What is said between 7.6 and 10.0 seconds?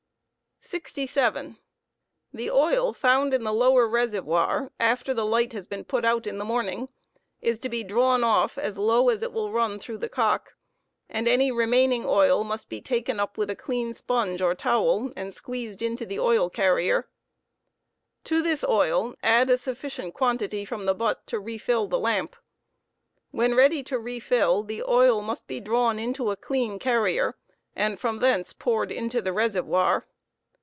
to be drawn off as low as it will run through'